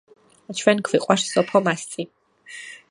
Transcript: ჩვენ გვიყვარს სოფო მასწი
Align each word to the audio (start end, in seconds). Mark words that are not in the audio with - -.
ჩვენ 0.61 0.81
გვიყვარს 0.87 1.27
სოფო 1.35 1.65
მასწი 1.69 2.11